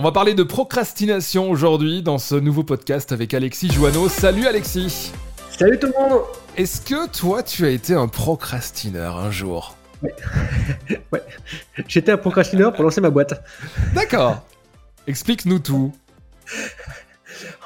[0.00, 4.08] va parler de procrastination aujourd'hui dans ce nouveau podcast avec Alexis Joanneau.
[4.08, 5.10] Salut Alexis
[5.50, 6.20] Salut tout le monde
[6.56, 9.76] Est-ce que toi tu as été un procrastineur un jour?
[10.00, 10.14] Ouais.
[11.12, 11.22] ouais.
[11.88, 13.42] J'étais un procrastineur pour lancer ma boîte.
[13.92, 14.46] D'accord.
[15.08, 15.92] Explique-nous tout.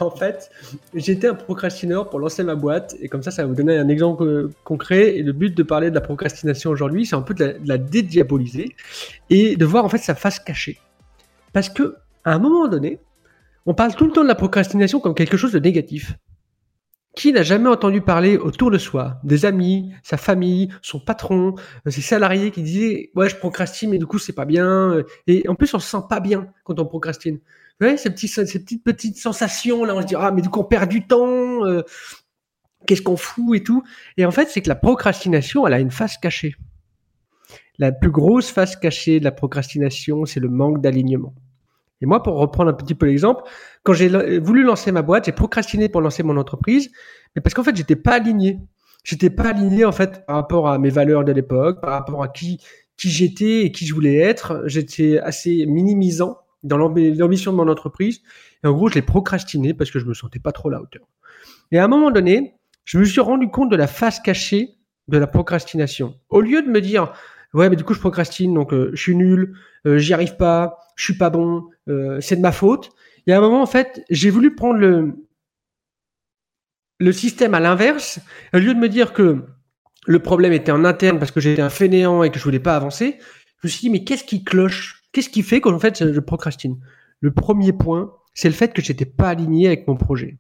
[0.01, 0.51] En fait,
[0.95, 3.91] j'étais un procrastineur pour lancer ma boîte et comme ça, ça va vous donner un
[3.91, 5.19] exemple concret.
[5.19, 7.69] Et le but de parler de la procrastination aujourd'hui, c'est un peu de la, de
[7.69, 8.75] la dédiaboliser
[9.29, 10.81] et de voir en fait sa face cachée.
[11.53, 13.01] Parce que à un moment donné,
[13.67, 16.15] on parle tout le temps de la procrastination comme quelque chose de négatif.
[17.15, 21.55] Qui n'a jamais entendu parler autour de soi, des amis, sa famille, son patron,
[21.87, 25.47] euh, ses salariés qui disaient ouais je procrastine mais du coup c'est pas bien et
[25.47, 27.35] en plus on se sent pas bien quand on procrastine.
[27.35, 30.65] Vous voyez ces, petites petites sensations là on se dit ah mais du coup on
[30.65, 31.83] perd du temps, euh,
[32.87, 33.83] qu'est-ce qu'on fout et tout.
[34.17, 36.55] Et en fait c'est que la procrastination elle a une face cachée.
[37.79, 41.35] La plus grosse face cachée de la procrastination c'est le manque d'alignement.
[42.03, 43.43] Et moi, pour reprendre un petit peu l'exemple,
[43.85, 46.91] quand j'ai voulu lancer ma boîte, j'ai procrastiné pour lancer mon entreprise,
[47.35, 48.59] mais parce qu'en fait, j'étais pas aligné.
[49.05, 52.29] J'étais pas aligné en fait par rapport à mes valeurs de l'époque, par rapport à
[52.29, 52.61] qui
[52.97, 54.63] j'étais et qui je voulais être.
[54.67, 58.21] J'étais assez minimisant dans l'ambition de mon entreprise.
[58.63, 60.81] Et en gros, je l'ai procrastiné parce que je me sentais pas trop à la
[60.81, 61.03] hauteur.
[61.73, 64.77] Et à un moment donné, je me suis rendu compte de la face cachée
[65.09, 66.15] de la procrastination.
[66.29, 67.13] Au lieu de me dire,
[67.55, 69.57] ouais, mais du coup, je procrastine, donc euh, je suis nul,
[69.87, 72.91] euh, j'y arrive pas, je suis pas bon, euh, c'est de ma faute.
[73.27, 75.15] Y a un moment, en fait, j'ai voulu prendre le,
[76.99, 78.21] le système à l'inverse.
[78.55, 79.45] Au lieu de me dire que
[80.07, 82.77] le problème était en interne parce que j'étais un fainéant et que je voulais pas
[82.77, 83.19] avancer,
[83.63, 85.03] je me suis dit, mais qu'est-ce qui cloche?
[85.13, 86.81] Qu'est-ce qui fait qu'en fait, je procrastine?
[87.21, 90.39] Le premier point, c'est le fait que j'étais pas aligné avec mon projet.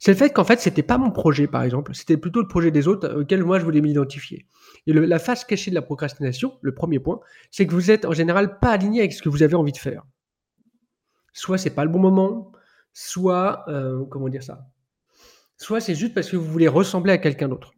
[0.00, 1.94] C'est le fait qu'en fait, c'était pas mon projet, par exemple.
[1.94, 4.46] C'était plutôt le projet des autres auquel moi, je voulais m'identifier.
[4.86, 7.20] Et la face cachée de la procrastination, le premier point,
[7.50, 9.76] c'est que vous êtes en général pas aligné avec ce que vous avez envie de
[9.76, 10.02] faire.
[11.34, 12.50] Soit c'est pas le bon moment,
[12.94, 14.66] soit, euh, comment dire ça?
[15.58, 17.72] Soit c'est juste parce que vous voulez ressembler à quelqu'un d'autre.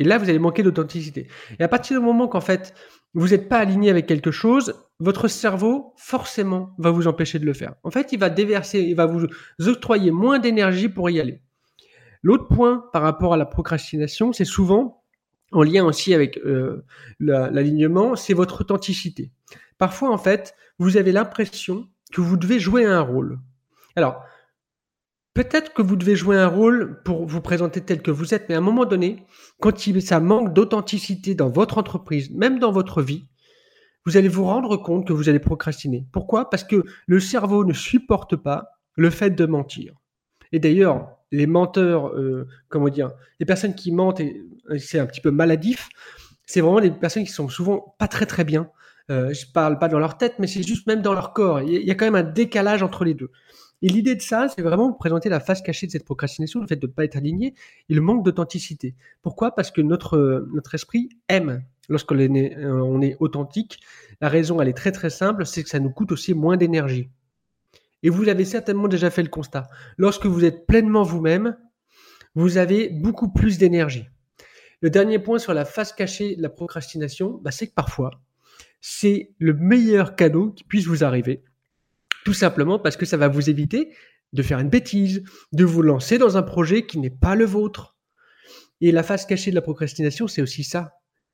[0.00, 1.28] Et là, vous allez manquer d'authenticité.
[1.58, 2.74] Et à partir du moment qu'en fait,
[3.14, 7.52] vous n'êtes pas aligné avec quelque chose, votre cerveau, forcément, va vous empêcher de le
[7.52, 7.74] faire.
[7.84, 9.26] En fait, il va déverser, il va vous
[9.66, 11.42] octroyer moins d'énergie pour y aller.
[12.22, 15.04] L'autre point par rapport à la procrastination, c'est souvent
[15.52, 16.82] en lien aussi avec euh,
[17.18, 19.30] l'alignement, c'est votre authenticité.
[19.78, 23.38] Parfois, en fait, vous avez l'impression que vous devez jouer un rôle.
[23.96, 24.22] Alors,
[25.34, 28.54] peut-être que vous devez jouer un rôle pour vous présenter tel que vous êtes, mais
[28.54, 29.24] à un moment donné,
[29.60, 33.26] quand ça manque d'authenticité dans votre entreprise, même dans votre vie,
[34.06, 36.06] vous allez vous rendre compte que vous allez procrastiner.
[36.12, 36.48] Pourquoi?
[36.48, 39.94] Parce que le cerveau ne supporte pas le fait de mentir.
[40.52, 44.42] Et d'ailleurs, les menteurs, euh, comment dire, les personnes qui mentent, et
[44.78, 45.88] c'est un petit peu maladif,
[46.46, 48.70] c'est vraiment des personnes qui sont souvent pas très très bien.
[49.10, 51.60] Euh, je parle pas dans leur tête, mais c'est juste même dans leur corps.
[51.62, 53.30] Il y a quand même un décalage entre les deux.
[53.82, 56.76] Et l'idée de ça, c'est vraiment présenter la face cachée de cette procrastination, le fait
[56.76, 57.54] de ne pas être aligné
[57.88, 58.94] et le manque d'authenticité.
[59.22, 59.54] Pourquoi?
[59.54, 63.80] Parce que notre, notre esprit aime lorsqu'on est, euh, est authentique.
[64.20, 67.10] La raison, elle est très très simple, c'est que ça nous coûte aussi moins d'énergie.
[68.02, 69.68] Et vous avez certainement déjà fait le constat.
[69.96, 71.56] Lorsque vous êtes pleinement vous-même,
[72.34, 74.06] vous avez beaucoup plus d'énergie.
[74.80, 78.22] Le dernier point sur la face cachée de la procrastination, bah, c'est que parfois,
[78.80, 81.42] c'est le meilleur cadeau qui puisse vous arriver.
[82.24, 83.94] Tout simplement parce que ça va vous éviter
[84.32, 87.96] de faire une bêtise, de vous lancer dans un projet qui n'est pas le vôtre.
[88.80, 90.92] Et la face cachée de la procrastination, c'est aussi ça.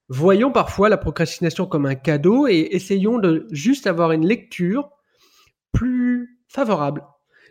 [0.09, 4.91] Voyons parfois la procrastination comme un cadeau et essayons de juste avoir une lecture
[5.73, 7.05] plus favorable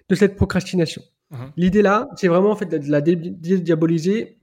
[0.09, 1.01] de cette procrastination.
[1.31, 1.51] Mhm.
[1.57, 4.39] L'idée là, c'est vraiment en fait de la diaboliser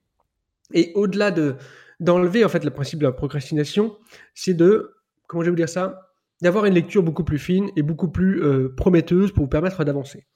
[0.72, 1.56] et au-delà de
[2.00, 3.96] d'enlever en fait le principe de la procrastination,
[4.34, 4.94] c'est de
[5.28, 6.11] comment je vais vous dire ça,
[6.42, 10.26] d'avoir une lecture beaucoup plus fine et beaucoup plus euh, prometteuse pour vous permettre d'avancer.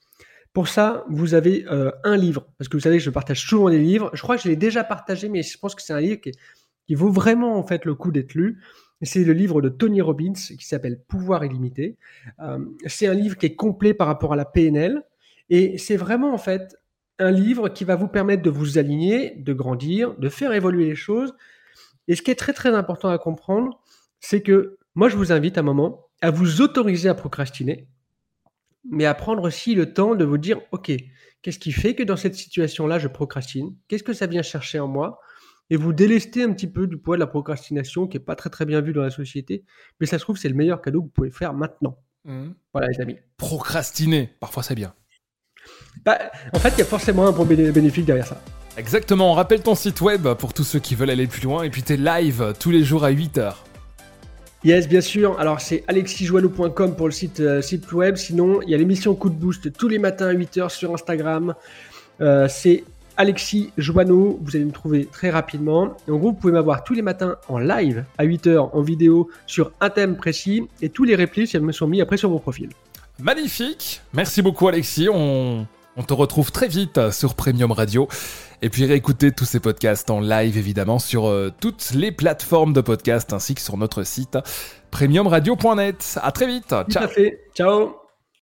[0.53, 3.77] Pour ça, vous avez euh, un livre, parce que vous savez, je partage souvent des
[3.77, 4.09] livres.
[4.13, 6.31] Je crois que je l'ai déjà partagé, mais je pense que c'est un livre qui,
[6.87, 8.59] qui, vaut vraiment en fait le coup d'être lu.
[9.01, 11.97] C'est le livre de Tony Robbins qui s'appelle Pouvoir illimité.
[12.39, 12.57] Euh,
[12.87, 15.03] c'est un livre qui est complet par rapport à la PNL
[15.49, 16.75] et c'est vraiment en fait
[17.19, 20.95] un livre qui va vous permettre de vous aligner, de grandir, de faire évoluer les
[20.95, 21.35] choses.
[22.07, 23.79] Et ce qui est très très important à comprendre,
[24.19, 27.87] c'est que moi je vous invite à un moment à vous autoriser à procrastiner,
[28.89, 30.91] mais à prendre aussi le temps de vous dire, ok,
[31.43, 33.75] qu'est-ce qui fait que dans cette situation-là je procrastine?
[33.87, 35.19] Qu'est-ce que ça vient chercher en moi?
[35.69, 38.49] Et vous délester un petit peu du poids de la procrastination qui est pas très
[38.49, 39.65] très bien vu dans la société.
[39.99, 41.99] Mais ça se trouve, c'est le meilleur cadeau que vous pouvez faire maintenant.
[42.25, 42.47] Mmh.
[42.73, 43.17] Voilà, les amis.
[43.37, 44.95] Procrastiner, parfois c'est bien.
[46.05, 46.17] Bah,
[46.53, 48.41] en fait, il y a forcément un bon bénéfice derrière ça.
[48.77, 51.83] Exactement, rappelle ton site web pour tous ceux qui veulent aller plus loin et puis
[51.83, 53.66] t'es live tous les jours à 8h.
[54.63, 55.39] Yes, bien sûr.
[55.39, 58.15] Alors, c'est alexisjoano.com pour le site, euh, site web.
[58.15, 61.53] Sinon, il y a l'émission Coup de Boost tous les matins à 8h sur Instagram.
[62.21, 62.83] Euh, c'est
[63.17, 65.95] Alexis Joanneau, vous allez me trouver très rapidement.
[66.09, 69.71] En gros, vous pouvez m'avoir tous les matins en live à 8h en vidéo sur
[69.79, 72.69] un thème précis et tous les répliques, elles me sont mis après sur mon profil.
[73.19, 75.65] Magnifique Merci beaucoup Alexis, on
[76.05, 78.07] te retrouve très vite sur Premium Radio.
[78.61, 82.81] Et puis réécoutez tous ces podcasts en live évidemment sur euh, toutes les plateformes de
[82.81, 84.37] podcast ainsi que sur notre site
[84.91, 86.19] premiumradio.net.
[86.21, 86.69] À très vite.
[86.69, 86.83] Ciao.
[86.83, 87.39] Tout à fait.
[87.55, 88.06] Ciao.